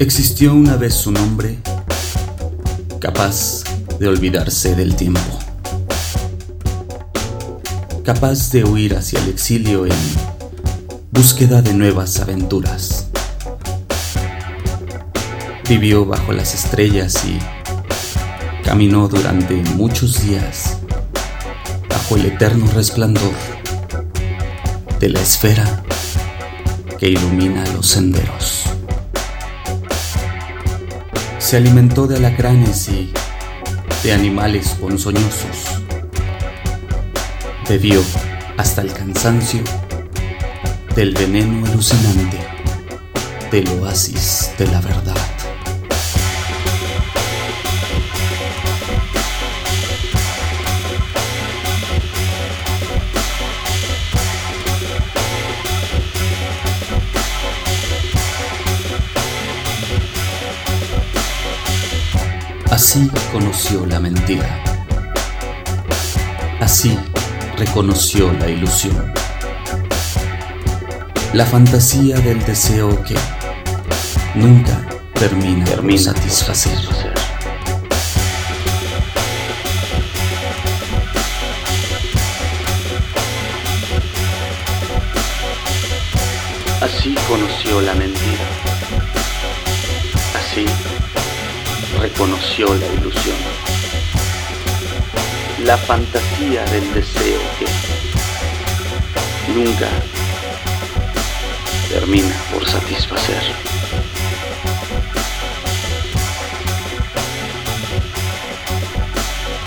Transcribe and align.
Existió 0.00 0.54
una 0.54 0.76
vez 0.76 1.06
un 1.06 1.18
hombre 1.18 1.58
capaz 3.00 3.64
de 3.98 4.08
olvidarse 4.08 4.74
del 4.74 4.96
tiempo, 4.96 5.20
capaz 8.02 8.50
de 8.50 8.64
huir 8.64 8.96
hacia 8.96 9.18
el 9.18 9.28
exilio 9.28 9.84
en 9.84 9.92
búsqueda 11.10 11.60
de 11.60 11.74
nuevas 11.74 12.18
aventuras. 12.18 13.08
Vivió 15.68 16.06
bajo 16.06 16.32
las 16.32 16.54
estrellas 16.54 17.22
y 17.26 17.38
caminó 18.64 19.06
durante 19.06 19.56
muchos 19.76 20.26
días 20.26 20.78
bajo 21.90 22.16
el 22.16 22.24
eterno 22.24 22.66
resplandor 22.72 23.34
de 24.98 25.10
la 25.10 25.20
esfera 25.20 25.84
que 26.98 27.10
ilumina 27.10 27.66
los 27.74 27.86
senderos. 27.86 28.69
Se 31.50 31.56
alimentó 31.56 32.06
de 32.06 32.14
alacranes 32.14 32.88
y 32.90 33.12
de 34.04 34.12
animales 34.12 34.68
ponzoñosos. 34.80 35.82
Bebió 37.68 38.00
hasta 38.56 38.82
el 38.82 38.92
cansancio 38.92 39.60
del 40.94 41.12
veneno 41.12 41.66
alucinante 41.66 42.38
del 43.50 43.66
oasis 43.80 44.52
de 44.58 44.68
la 44.68 44.80
verdad. 44.80 45.39
Así 62.82 63.10
conoció 63.30 63.84
la 63.84 64.00
mentira. 64.00 64.64
Así 66.60 66.98
reconoció 67.58 68.32
la 68.32 68.48
ilusión. 68.48 69.12
La 71.34 71.44
fantasía 71.44 72.16
del 72.20 72.42
deseo 72.46 73.04
que 73.04 73.14
nunca 74.34 74.80
termina, 75.12 75.66
satisfacer. 75.98 76.78
Así 86.80 87.14
conoció 87.28 87.82
la 87.82 87.92
mentira. 87.92 88.46
Así 90.34 90.64
reconoció 91.98 92.74
la 92.74 92.86
ilusión, 92.86 93.36
la 95.64 95.76
fantasía 95.76 96.64
del 96.66 96.92
deseo 96.94 97.40
que 97.58 97.66
nunca 99.52 99.88
termina 101.88 102.34
por 102.52 102.66
satisfacer. 102.66 103.42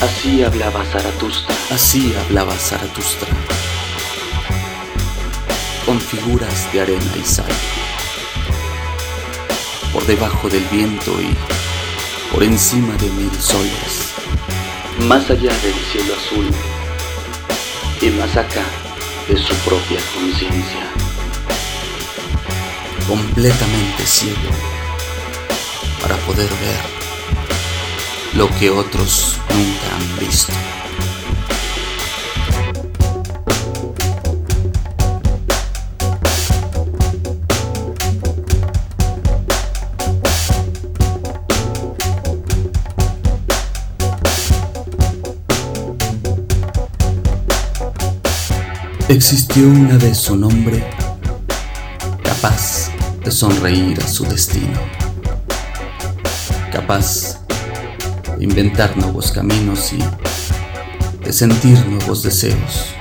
Así 0.01 0.43
hablaba 0.43 0.83
Zaratustra. 0.85 1.55
Así 1.69 2.13
hablaba 2.25 2.53
Zaratustra. 2.53 3.27
Con 5.85 5.99
figuras 5.99 6.71
de 6.71 6.81
arena 6.81 7.13
y 7.17 7.25
sal. 7.25 7.51
Por 9.91 10.05
debajo 10.05 10.49
del 10.49 10.63
viento 10.65 11.11
y 11.21 11.35
por 12.33 12.43
encima 12.43 12.97
de 12.97 13.09
mil 13.11 13.31
soles, 13.39 14.11
más 15.07 15.29
allá 15.29 15.55
del 15.59 15.75
cielo 15.91 16.15
azul 16.15 16.49
y 18.01 18.09
más 18.09 18.35
acá 18.35 18.65
de 19.27 19.37
su 19.37 19.53
propia 19.57 19.99
conciencia. 20.15 20.89
Completamente 23.07 24.05
ciego 24.05 24.49
para 26.01 26.17
poder 26.25 26.49
ver 26.49 26.81
lo 28.33 28.49
que 28.57 28.71
otros 28.71 29.37
nunca 29.49 29.95
han 29.95 30.27
visto. 30.27 30.53
Existió 49.09 49.67
una 49.67 49.97
vez 49.97 50.29
un 50.29 50.45
hombre 50.45 50.81
capaz 52.23 52.89
de 53.23 53.31
sonreír 53.31 53.99
a 54.01 54.07
su 54.07 54.23
destino, 54.23 54.79
capaz 56.71 57.37
de 58.37 58.45
inventar 58.45 58.95
nuevos 58.97 59.33
caminos 59.33 59.91
y 59.91 59.99
de 61.23 61.33
sentir 61.33 61.85
nuevos 61.85 62.23
deseos, 62.23 62.95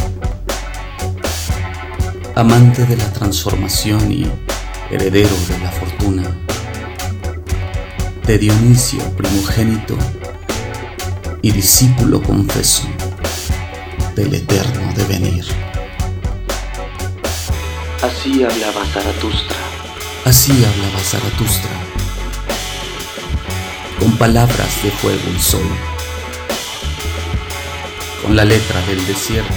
amante 2.34 2.84
de 2.84 2.96
la 2.96 3.12
transformación 3.12 4.10
y 4.10 4.26
heredero 4.90 5.36
de 5.48 5.58
la 5.60 5.70
fortuna, 5.70 6.24
de 8.26 8.38
Dionisio 8.38 9.04
primogénito 9.16 9.96
y 11.42 11.52
discípulo 11.52 12.20
confeso 12.20 12.88
del 14.16 14.34
eterno 14.34 14.92
devenir. 14.94 15.71
Así 18.02 18.42
hablaba 18.42 18.84
Zaratustra. 18.86 19.56
Así 20.24 20.50
hablaba 20.50 20.98
Zaratustra. 20.98 21.70
Con 24.00 24.16
palabras 24.16 24.82
de 24.82 24.90
fuego 24.90 25.22
y 25.32 25.40
sol. 25.40 25.68
Con 28.20 28.34
la 28.34 28.44
letra 28.44 28.80
del 28.86 29.06
desierto 29.06 29.54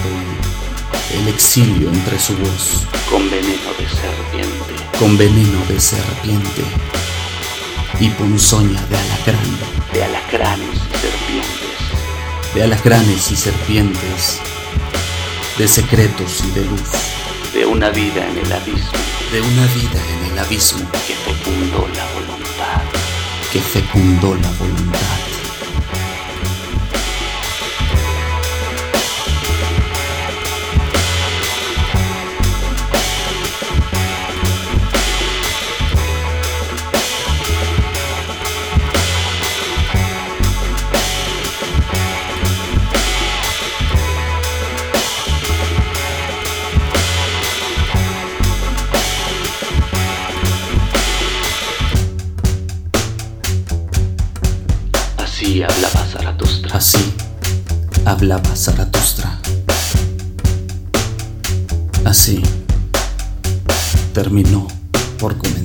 y 1.12 1.16
el 1.18 1.26
exilio 1.26 1.88
entre 1.88 2.20
su 2.20 2.36
voz. 2.36 2.86
Con 3.10 3.28
veneno 3.28 3.72
de 3.80 3.88
serpiente. 3.88 4.74
Con 5.00 5.18
veneno 5.18 5.58
de 5.66 5.80
serpiente. 5.80 6.62
Y 7.98 8.10
ponzoña 8.10 8.80
de 8.86 8.96
alacrán. 8.96 9.58
De 9.92 10.04
alacranes 10.04 10.76
y 10.76 10.98
serpientes. 10.98 12.54
De 12.54 12.62
alacranes 12.62 13.28
y 13.32 13.36
serpientes. 13.36 14.38
De 15.58 15.66
secretos 15.66 16.44
y 16.46 16.50
de 16.52 16.64
luz 16.64 17.16
de 17.56 17.64
una 17.64 17.88
vida 17.88 18.28
en 18.28 18.36
el 18.36 18.52
abismo, 18.52 18.98
de 19.32 19.40
una 19.40 19.66
vida 19.68 19.98
en 20.10 20.30
el 20.30 20.38
abismo. 20.38 20.86
Que 21.06 21.14
fecundó 21.14 21.88
la 21.88 22.04
voluntad, 22.12 22.82
que 23.50 23.60
fecundó 23.60 24.34
la 24.34 24.50
voluntad. 24.58 25.35
Así 56.72 57.12
hablaba 58.06 58.56
Zaratustra. 58.56 59.38
Así 62.04 62.42
terminó 64.14 64.66
por 65.18 65.36
comenzar. 65.36 65.55